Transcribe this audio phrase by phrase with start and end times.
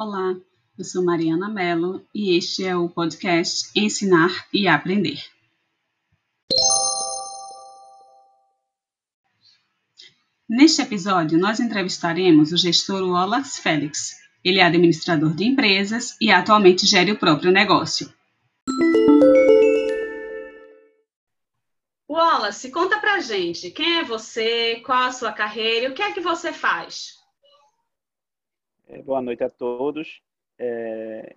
[0.00, 0.36] Olá,
[0.78, 5.20] eu sou Mariana Mello e este é o podcast Ensinar e Aprender.
[10.48, 14.16] Neste episódio, nós entrevistaremos o gestor Wallace Félix.
[14.44, 18.08] Ele é administrador de empresas e atualmente gere o próprio negócio.
[22.08, 26.12] Wallace, conta pra gente, quem é você, qual a sua carreira e o que é
[26.12, 27.17] que você faz?
[28.90, 30.22] É, boa noite a todos.
[30.58, 31.36] É...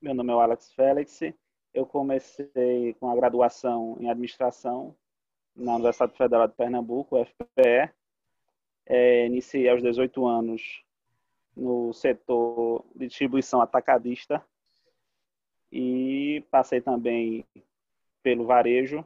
[0.00, 1.20] Meu nome é Alex Félix.
[1.74, 4.96] Eu comecei com a graduação em administração
[5.54, 7.92] na Universidade Federal de Pernambuco, UFPE.
[8.86, 10.82] É, iniciei aos 18 anos
[11.54, 14.42] no setor de distribuição atacadista
[15.70, 17.44] e passei também
[18.22, 19.04] pelo varejo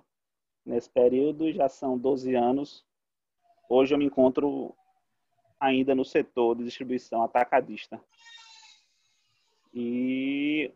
[0.65, 1.53] nesse período.
[1.53, 2.87] Já são 12 anos.
[3.69, 4.77] Hoje eu me encontro
[5.61, 8.01] ainda no setor de distribuição atacadista.
[9.73, 10.73] E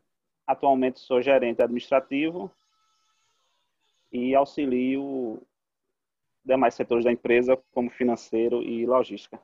[0.46, 2.50] atualmente sou gerente administrativo
[4.12, 5.40] e auxilio
[6.44, 9.40] demais setores da empresa, como financeiro e logística.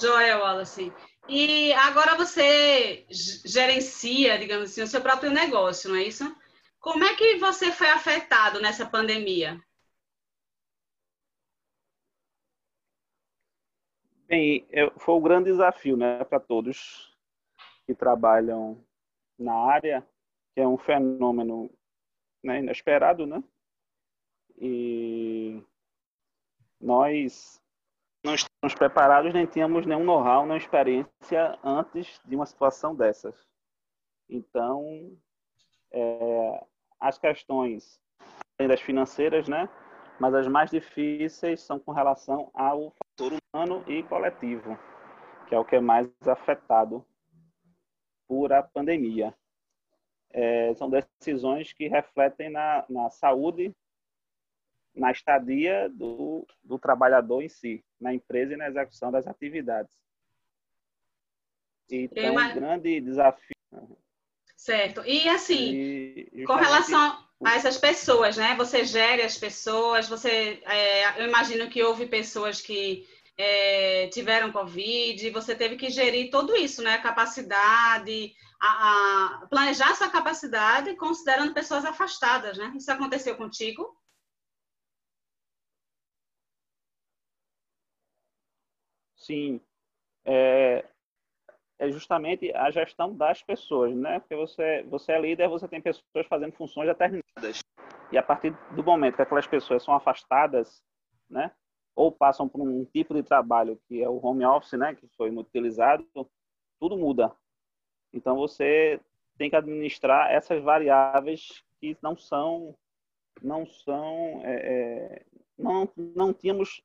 [0.00, 0.92] Joel Wallace.
[1.28, 6.34] E agora você gerencia, digamos assim, o seu próprio negócio, não é isso?
[6.80, 9.60] Como é que você foi afetado nessa pandemia?
[14.28, 17.16] Bem, foi um grande desafio né, para todos
[17.86, 18.84] que trabalham
[19.38, 20.06] na área,
[20.54, 21.70] que é um fenômeno
[22.44, 23.42] né, inesperado, né?
[24.58, 25.62] E
[26.78, 27.58] nós
[28.22, 33.48] não estamos preparados, nem tínhamos nenhum know-how, nem experiência antes de uma situação dessas.
[34.28, 35.16] Então,
[35.90, 36.66] é,
[37.00, 37.98] as questões
[38.58, 39.70] das financeiras, né?
[40.20, 44.78] Mas as mais difíceis são com relação ao fator humano e coletivo,
[45.48, 47.04] que é o que é mais afetado
[48.28, 49.34] por a pandemia.
[50.30, 53.74] É, são decisões que refletem na, na saúde,
[54.94, 59.96] na estadia do, do trabalhador em si, na empresa e na execução das atividades.
[62.14, 62.50] É uma...
[62.50, 63.56] um grande desafio.
[64.56, 65.02] Certo.
[65.04, 65.72] E assim,
[66.32, 68.54] e, com relação a essas pessoas, né?
[68.56, 70.60] Você gere as pessoas, você.
[70.64, 73.06] É, eu imagino que houve pessoas que
[73.36, 76.94] é, tiveram Covid, você teve que gerir tudo isso, né?
[76.94, 82.72] A capacidade, a, a, planejar essa capacidade considerando pessoas afastadas, né?
[82.76, 83.96] Isso aconteceu contigo?
[89.16, 89.60] Sim.
[90.24, 90.84] É,
[91.78, 94.20] é justamente a gestão das pessoas, né?
[94.20, 97.60] Porque você, você é líder, você tem pessoas fazendo funções determinadas.
[98.10, 100.82] E a partir do momento que aquelas pessoas são afastadas,
[101.28, 101.52] né?
[101.98, 105.32] ou passam por um tipo de trabalho que é o home office, né, que foi
[105.32, 106.06] muito utilizado,
[106.78, 107.34] tudo muda.
[108.12, 109.00] Então você
[109.36, 112.72] tem que administrar essas variáveis que não são,
[113.42, 115.24] não são, é, é,
[115.58, 116.80] não, não tínhamos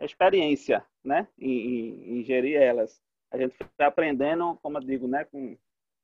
[0.00, 3.02] experiência, né, em, em, gerir elas.
[3.32, 5.56] A gente foi aprendendo, como eu digo, né, com,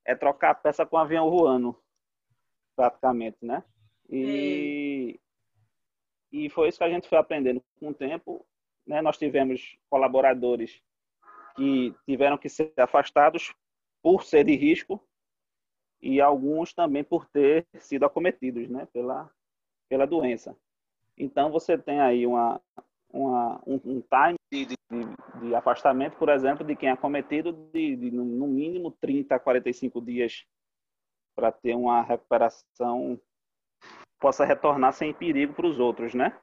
[0.03, 1.79] é trocar peça com avião voando,
[2.75, 3.63] praticamente, né?
[4.09, 5.21] E,
[6.33, 8.47] e foi isso que a gente foi aprendendo com o tempo.
[8.87, 9.03] Né?
[9.03, 10.83] Nós tivemos colaboradores
[11.55, 13.55] que tiveram que ser afastados
[14.03, 14.99] por ser de risco
[16.01, 18.89] e alguns também por ter sido acometidos né?
[18.91, 19.31] pela,
[19.87, 20.57] pela doença.
[21.19, 22.63] Então, você tem aí uma,
[23.11, 24.77] uma, um, um time de, de,
[25.41, 30.01] de, afastamento, por exemplo, de quem é acometido de, de no mínimo 30 a 45
[30.03, 30.45] dias
[31.35, 33.21] para ter uma recuperação
[34.19, 36.37] possa retornar sem perigo para os outros, né?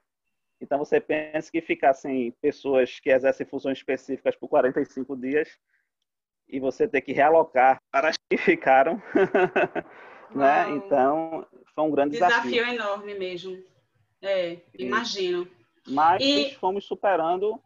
[0.60, 5.58] Então você pensa que ficar sem pessoas que exercem funções específicas por 45 dias
[6.48, 9.02] e você ter que realocar para as que ficaram,
[10.34, 10.70] né?
[10.70, 12.50] Então foi um grande desafio.
[12.50, 13.62] Desafio enorme mesmo.
[14.22, 15.46] É, imagino.
[15.86, 16.54] Mas e...
[16.60, 17.60] fomos superando.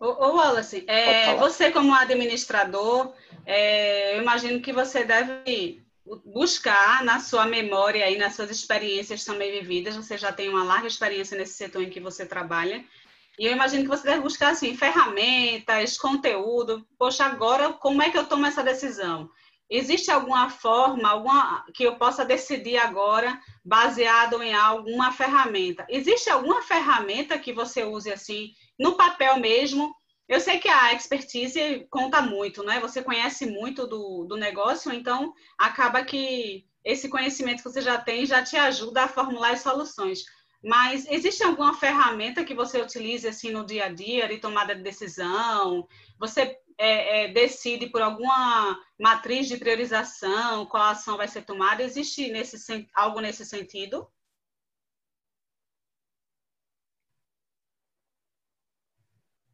[0.00, 3.12] Ô, Wallace, é, você como administrador,
[3.44, 5.82] é, eu imagino que você deve
[6.24, 10.86] buscar na sua memória e nas suas experiências também vividas, você já tem uma larga
[10.86, 12.84] experiência nesse setor em que você trabalha,
[13.38, 16.84] e eu imagino que você deve buscar assim, ferramentas, conteúdo.
[16.98, 19.30] Poxa, agora como é que eu tomo essa decisão?
[19.70, 25.86] Existe alguma forma, alguma que eu possa decidir agora baseado em alguma ferramenta?
[25.88, 29.94] Existe alguma ferramenta que você use assim no papel mesmo
[30.28, 32.78] eu sei que a expertise conta muito, né?
[32.80, 38.26] Você conhece muito do, do negócio, então acaba que esse conhecimento que você já tem
[38.26, 40.24] já te ajuda a formular as soluções.
[40.62, 44.82] mas existe alguma ferramenta que você utilize assim no dia a dia de tomada de
[44.82, 45.86] decisão?
[46.18, 51.82] Você é, é, decide por alguma matriz de priorização qual ação vai ser tomada?
[51.82, 54.08] Existe nesse, algo nesse sentido?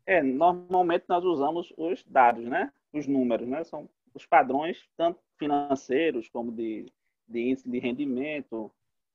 [0.06, 2.71] É, normalmente nós usamos os dados, né?
[2.93, 3.65] Os números, né?
[3.65, 6.87] São os padrões, tanto financeiros como de,
[7.27, 8.70] de índice de rendimento,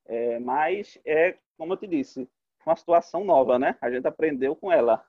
[0.05, 2.27] é, mas é, como eu te disse,
[2.65, 3.77] uma situação nova, né?
[3.81, 5.05] A gente aprendeu com ela.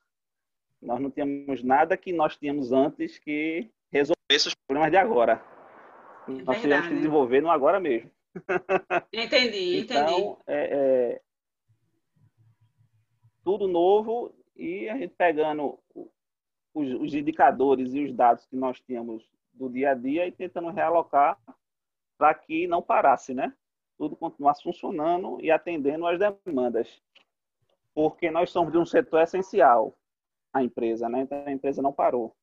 [0.81, 5.45] Nós não tínhamos nada que nós tínhamos antes que resolvesse os problemas de agora.
[6.29, 8.11] É nós tivemos que desenvolver no agora mesmo.
[9.13, 10.37] Entendi, então, entendi.
[10.47, 11.21] É, é,
[13.43, 15.79] tudo novo e a gente pegando
[16.75, 20.71] os, os, indicadores e os dados que nós tínhamos do dia a dia e tentando
[20.71, 21.39] realocar
[22.17, 23.53] para que não parasse, né?
[23.99, 27.03] Tudo continuasse funcionando e atendendo às demandas.
[27.93, 29.97] Porque nós somos de um setor essencial,
[30.53, 31.23] a empresa, né?
[31.23, 32.35] Então a empresa não parou.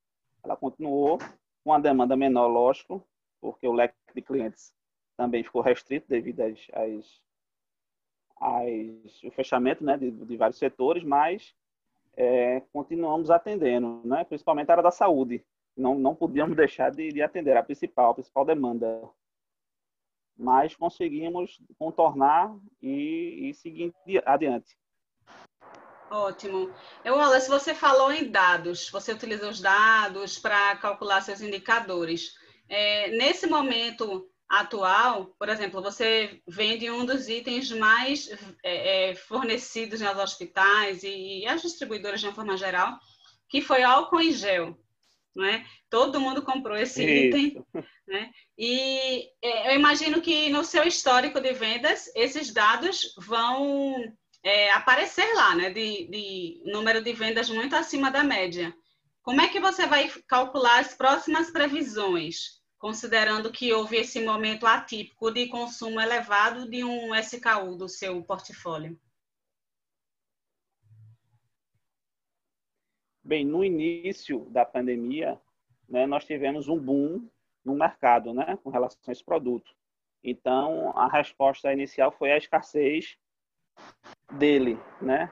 [0.43, 1.17] Ela continuou
[1.63, 3.05] com a demanda menor, lógico,
[3.41, 4.73] porque o leque de clientes
[5.17, 7.21] também ficou restrito devido às, às,
[8.39, 11.53] às o fechamento né, de, de vários setores, mas
[12.15, 14.23] é, continuamos atendendo, né?
[14.23, 15.45] principalmente a área da saúde.
[15.75, 19.01] Não, não podíamos deixar de, de atender, a principal, a principal demanda.
[20.35, 23.93] Mas conseguimos contornar e, e seguir
[24.25, 24.77] adiante.
[26.09, 26.73] Ótimo.
[27.05, 32.33] Wallace, você falou em dados, você utiliza os dados para calcular seus indicadores.
[32.69, 38.29] É, nesse momento, atual, por exemplo, você vende um dos itens mais
[38.63, 42.97] é, é, fornecidos nos hospitais e, e as distribuidoras de uma forma geral,
[43.49, 44.77] que foi álcool em gel.
[45.35, 45.65] Né?
[45.89, 47.37] Todo mundo comprou esse Isso.
[47.37, 47.65] item.
[48.07, 48.31] Né?
[48.57, 53.97] E é, eu imagino que no seu histórico de vendas, esses dados vão
[54.43, 55.69] é, aparecer lá, né?
[55.69, 58.73] De, de número de vendas muito acima da média.
[59.21, 62.57] Como é que você vai calcular as próximas previsões?
[62.77, 68.99] considerando que houve esse momento atípico de consumo elevado de um SKU do seu portfólio?
[73.23, 75.39] Bem, no início da pandemia,
[75.89, 77.27] né, nós tivemos um boom
[77.65, 79.75] no mercado, né, com relação a esse produto.
[80.23, 83.17] Então, a resposta inicial foi a escassez
[84.31, 85.31] dele, né?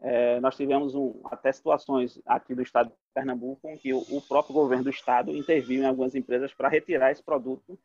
[0.00, 4.20] É, nós tivemos um, até situações aqui do estado de Pernambuco em que o, o
[4.20, 7.78] próprio governo do estado interviu em algumas empresas para retirar esse produto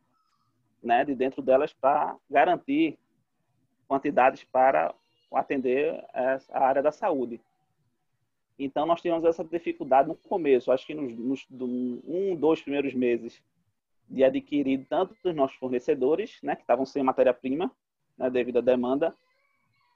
[0.83, 2.97] né, de dentro delas para garantir
[3.87, 4.93] quantidades para
[5.33, 6.03] atender
[6.51, 7.39] a área da saúde.
[8.57, 13.41] Então, nós tivemos essa dificuldade no começo, acho que nos, nos um, dois primeiros meses,
[14.09, 17.71] de adquirir tanto dos nossos fornecedores, né, que estavam sem matéria-prima,
[18.17, 19.15] né, devido à demanda,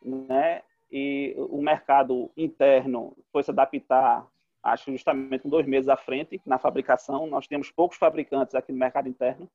[0.03, 0.61] né,
[0.91, 4.27] e o mercado interno foi se adaptar,
[4.61, 7.25] acho justamente com dois meses à frente na fabricação.
[7.25, 9.49] Nós temos poucos fabricantes aqui no mercado interno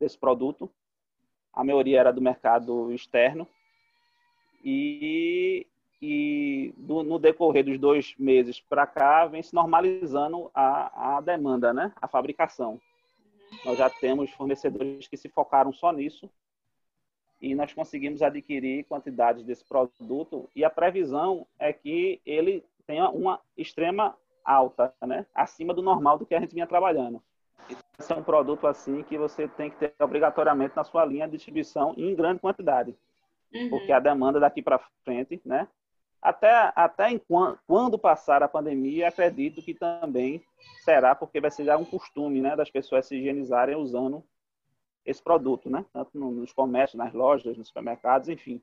[0.00, 0.70] desse produto.
[1.52, 3.46] A maioria era do mercado externo.
[4.64, 5.66] E,
[6.00, 11.74] e do, no decorrer dos dois meses para cá, vem se normalizando a, a demanda,
[11.74, 11.92] né?
[12.00, 12.80] a fabricação.
[13.66, 16.30] Nós já temos fornecedores que se focaram só nisso
[17.44, 23.38] e nós conseguimos adquirir quantidades desse produto e a previsão é que ele tenha uma
[23.56, 25.26] extrema alta, né?
[25.34, 27.22] acima do normal do que a gente vinha trabalhando.
[27.98, 31.36] Esse é um produto assim que você tem que ter obrigatoriamente na sua linha de
[31.36, 32.96] distribuição em grande quantidade,
[33.54, 33.68] uhum.
[33.68, 35.68] porque a demanda daqui para frente, né?
[36.20, 37.20] Até até
[37.66, 40.42] quando passar a pandemia, acredito que também
[40.82, 44.24] será, porque vai ser já um costume, né, das pessoas se higienizarem usando
[45.04, 45.84] esse produto, né?
[45.92, 48.60] Tanto nos comércios, nas lojas, nos supermercados, enfim.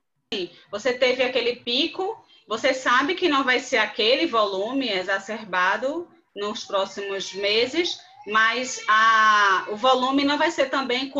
[0.72, 2.18] Você teve aquele pico,
[2.48, 9.76] você sabe que não vai ser aquele volume exacerbado nos próximos meses, mas a, o
[9.76, 11.12] volume não vai ser também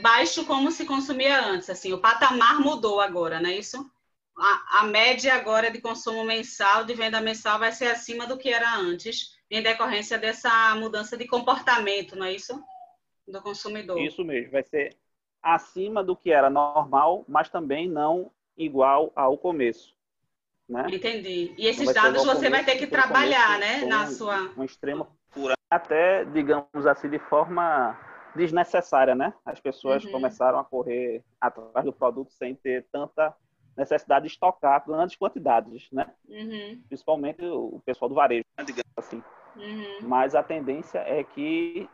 [0.00, 1.68] baixo como se consumia antes.
[1.68, 3.90] Assim, o patamar mudou agora, não é isso?
[4.38, 8.50] A, a média agora de consumo mensal, de venda mensal, vai ser acima do que
[8.50, 12.62] era antes, em decorrência dessa mudança de comportamento, não é isso?
[13.26, 14.00] Do consumidor.
[14.00, 14.96] Isso mesmo, vai ser
[15.42, 19.94] acima do que era normal, mas também não igual ao começo.
[20.68, 20.86] Né?
[20.92, 21.52] Entendi.
[21.58, 25.54] E esses dados você vai ter que trabalhar, né, na um, sua uma extrema cura,
[25.68, 27.98] até digamos assim de forma
[28.36, 29.34] desnecessária, né?
[29.44, 30.12] As pessoas uhum.
[30.12, 33.34] começaram a correr atrás do produto sem ter tanta
[33.76, 36.06] necessidade de estocar grandes quantidades, né?
[36.28, 36.80] Uhum.
[36.86, 39.22] Principalmente o pessoal do varejo, digamos assim.
[39.56, 39.98] Uhum.
[40.02, 41.88] Mas a tendência é que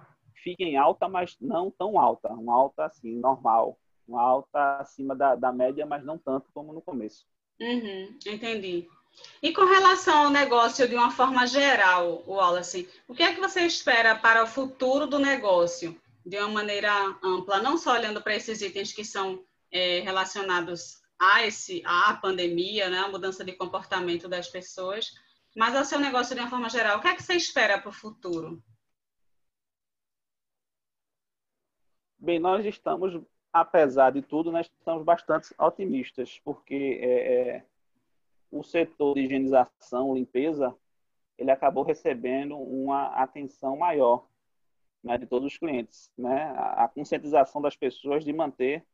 [0.47, 2.29] fique em alta, mas não tão alta.
[2.29, 3.77] Uma alta, assim, normal.
[4.07, 7.27] Uma alta acima da, da média, mas não tanto como no começo.
[7.61, 8.87] Uhum, entendi.
[9.43, 13.63] E com relação ao negócio de uma forma geral, Wallace, o que é que você
[13.63, 16.93] espera para o futuro do negócio, de uma maneira
[17.25, 22.89] ampla, não só olhando para esses itens que são é, relacionados a esse, à pandemia,
[22.91, 25.13] né, a mudança de comportamento das pessoas,
[25.57, 27.89] mas ao seu negócio de uma forma geral, o que é que você espera para
[27.89, 28.63] o futuro?
[32.19, 33.21] Bem, nós estamos,
[33.53, 37.65] apesar de tudo, nós estamos bastante otimistas, porque é, é,
[38.51, 40.75] o setor de higienização, limpeza,
[41.37, 44.27] ele acabou recebendo uma atenção maior
[45.05, 46.11] né, de todos os clientes.
[46.17, 46.45] Né?
[46.57, 48.85] A, a conscientização das pessoas de manter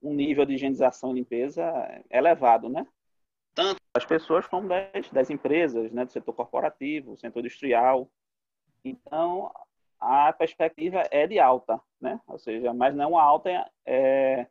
[0.00, 1.62] um nível de higienização e limpeza
[2.08, 2.86] elevado, né?
[3.54, 6.04] Tanto das pessoas como das, das empresas, né?
[6.06, 8.10] Do setor corporativo, setor industrial.
[8.82, 9.52] Então,
[10.00, 12.20] a perspectiva é de alta, né?
[12.26, 13.50] Ou seja, mas não uma alta,
[13.84, 14.46] é,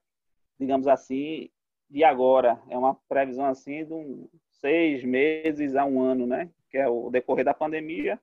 [0.59, 1.49] digamos assim,
[1.89, 2.61] de agora.
[2.69, 6.49] É uma previsão assim de um seis meses a um ano, né?
[6.69, 8.19] Que é o decorrer da pandemia,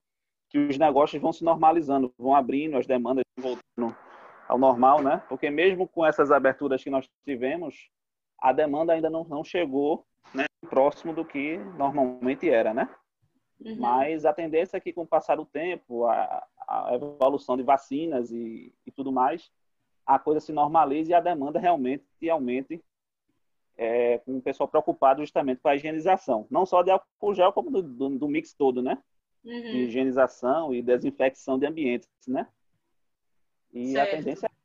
[0.48, 3.96] que os negócios vão se normalizando, vão abrindo, as demandas voltando
[4.48, 5.22] ao normal, né?
[5.28, 7.90] Porque mesmo com essas aberturas que nós tivemos,
[8.38, 12.88] a demanda ainda não, não chegou né, próximo do que normalmente era, né?
[13.60, 13.76] Uhum.
[13.78, 18.30] Mas a tendência é que com o passar do tempo, a, a evolução de vacinas
[18.30, 19.50] e, e, tudo mais,
[20.04, 22.82] a coisa se normalize e a demanda realmente aumente
[23.76, 26.46] é, com o pessoal preocupado justamente com a higienização.
[26.50, 28.98] Não só de álcool gel, como do, do, do mix todo, né?
[29.44, 29.60] Uhum.
[29.60, 32.48] De higienização e desinfecção de ambientes, né?
[33.72, 34.08] E certo.
[34.08, 34.56] a tendência é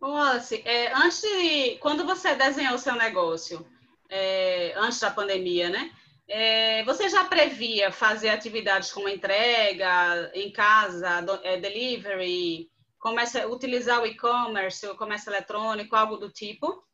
[0.00, 3.66] Wallace, é, antes de, quando você desenhou o seu negócio,
[4.08, 5.90] é, antes da pandemia, né?
[6.28, 12.68] É, você já previa fazer atividades como entrega em casa, do, é, delivery,
[12.98, 16.84] começa, utilizar o e-commerce, o comércio eletrônico, algo do tipo?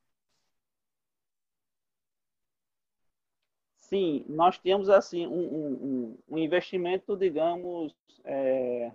[3.79, 8.93] Sim, nós tínhamos assim um, um, um investimento, digamos, é,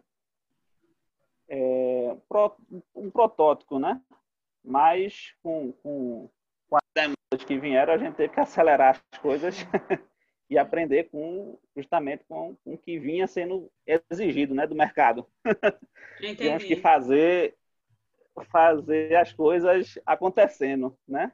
[1.49, 2.17] é,
[2.95, 4.01] um protótipo, né?
[4.63, 6.29] Mas com, com,
[6.69, 9.55] com as demandas que vieram, a gente teve que acelerar as coisas
[10.49, 15.25] e aprender com justamente com, com o que vinha sendo exigido, né, do mercado.
[16.37, 17.55] Temos que fazer
[18.51, 21.31] fazer as coisas acontecendo, né?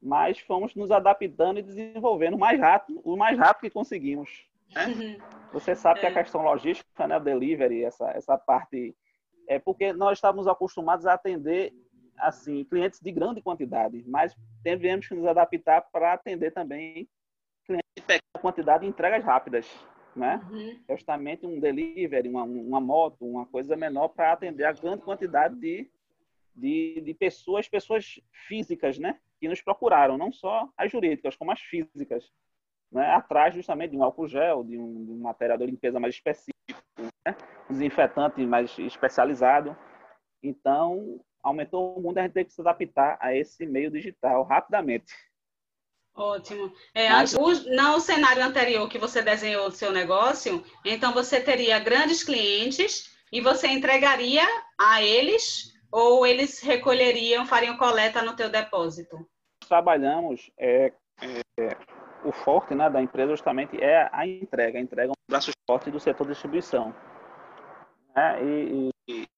[0.00, 4.46] Mas fomos nos adaptando e desenvolvendo mais rápido, o mais rápido que conseguimos.
[4.72, 4.86] Né?
[4.86, 5.18] Uhum.
[5.52, 6.00] Você sabe é.
[6.02, 6.22] que a é.
[6.22, 8.96] questão logística, né, delivery, essa essa parte
[9.48, 11.72] é porque nós estávamos acostumados a atender
[12.16, 17.08] assim clientes de grande quantidade, mas tivemos que nos adaptar para atender também
[18.18, 19.68] pequena quantidade e entregas rápidas,
[20.14, 20.40] né?
[20.50, 20.80] Uhum.
[20.90, 25.90] Justamente um delivery, uma, uma moto, uma coisa menor para atender a grande quantidade de,
[26.54, 29.18] de, de pessoas, pessoas físicas, né?
[29.40, 32.30] Que nos procuraram, não só as jurídicas, como as físicas,
[32.90, 33.06] né?
[33.10, 36.52] Atrás justamente de um álcool gel, de um, de um material de limpeza mais específico,
[36.98, 37.36] né?
[37.68, 39.76] desinfetante mais especializado.
[40.42, 45.12] Então, aumentou o mundo, a gente tem que se adaptar a esse meio digital rapidamente.
[46.14, 46.72] Ótimo.
[46.94, 47.34] É, Mas...
[47.34, 53.10] o, no cenário anterior que você desenhou o seu negócio, então você teria grandes clientes
[53.32, 54.44] e você entregaria
[54.78, 59.26] a eles ou eles recolheriam, fariam coleta no teu depósito?
[59.66, 60.92] Trabalhamos, é,
[61.58, 61.76] é,
[62.24, 64.78] o forte né, da empresa justamente é a entrega.
[64.78, 66.94] A entrega é um braço forte do setor de distribuição.
[68.14, 68.44] Né?
[68.44, 69.28] E, e,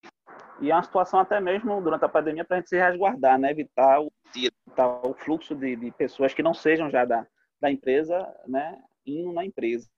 [0.60, 3.50] e é uma situação até mesmo durante a pandemia para a gente se resguardar, né?
[3.50, 7.26] evitar, o, evitar o fluxo de, de, pessoas que não sejam já da,
[7.60, 8.80] da empresa, né?
[9.06, 9.88] indo na empresa,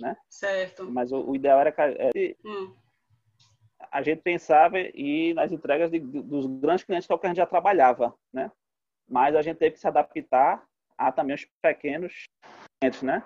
[0.00, 0.16] né?
[0.28, 0.90] Certo.
[0.90, 2.74] Mas o, o ideal era que é, hum.
[3.92, 7.28] a gente pensava e nas entregas de, dos grandes clientes que é o que a
[7.28, 8.50] gente já trabalhava, né?
[9.08, 10.64] Mas a gente teve que se adaptar
[10.96, 12.26] a também os pequenos
[12.80, 13.22] clientes, né?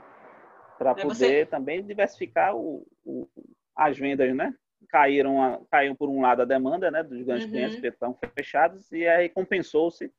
[0.76, 1.46] Para poder você...
[1.46, 3.28] também diversificar o, o,
[3.76, 4.54] as vendas, né?
[4.88, 7.50] caíram, a, caiu por um lado a demanda né, dos grandes uhum.
[7.50, 10.12] clientes que estão fechados e aí compensou-se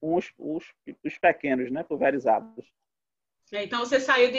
[0.00, 0.64] os, os,
[1.04, 2.66] os pequenos, né, pulverizados.
[3.52, 4.38] É, então você saiu de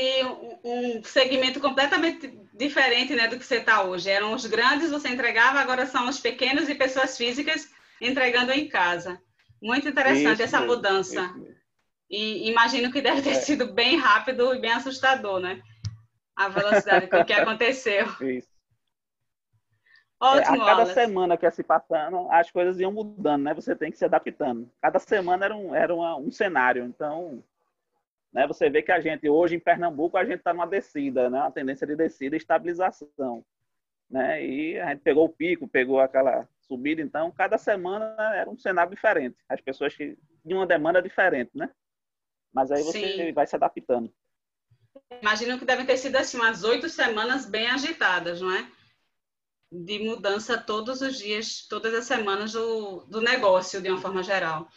[0.64, 4.10] um segmento completamente diferente né, do que você está hoje.
[4.10, 9.20] Eram os grandes, você entregava, agora são os pequenos e pessoas físicas entregando em casa.
[9.62, 11.34] Muito interessante isso essa mudança.
[12.10, 13.42] E imagino que deve ter é.
[13.42, 15.62] sido bem rápido e bem assustador, né?
[16.36, 18.06] A velocidade com que aconteceu.
[18.22, 18.59] Isso.
[20.20, 20.94] Ótimo, é, a cada Wallace.
[20.94, 23.54] semana que ia se passando, as coisas iam mudando, né?
[23.54, 24.70] Você tem que se adaptando.
[24.82, 26.84] Cada semana era um, era uma, um cenário.
[26.84, 27.42] Então,
[28.34, 31.40] né, você vê que a gente, hoje em Pernambuco, a gente está numa descida, né?
[31.40, 33.46] Uma tendência de descida e estabilização.
[34.10, 34.46] Né?
[34.46, 38.92] E a gente pegou o pico, pegou aquela subido, então cada semana era um cenário
[38.92, 39.36] diferente.
[39.48, 41.70] As pessoas que tinham uma demanda diferente, né?
[42.54, 43.34] Mas aí você Sim.
[43.34, 44.12] vai se adaptando.
[45.22, 48.68] Imagino que devem ter sido assim umas oito semanas bem agitadas, não é?
[49.72, 54.68] De mudança todos os dias, todas as semanas do, do negócio, de uma forma geral.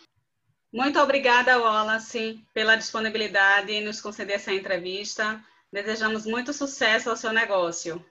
[0.73, 5.43] Muito obrigada, Wallace, pela disponibilidade em nos conceder essa entrevista.
[5.71, 8.05] Desejamos muito sucesso ao seu negócio.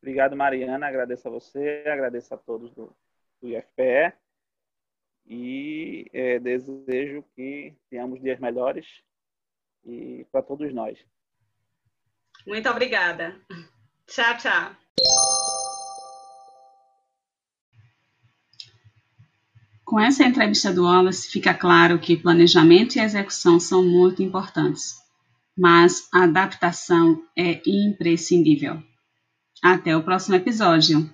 [0.00, 0.86] Obrigado, Mariana.
[0.86, 2.96] Agradeço a você, agradeço a todos do,
[3.40, 4.14] do IFPE
[5.26, 8.86] e é, desejo que tenhamos dias melhores
[9.84, 10.98] e para todos nós.
[12.46, 13.40] Muito obrigada.
[14.08, 14.70] Tchau, tchau.
[19.84, 24.96] Com essa entrevista do Wallace, fica claro que planejamento e execução são muito importantes,
[25.56, 28.82] mas a adaptação é imprescindível.
[29.62, 31.12] Até o próximo episódio.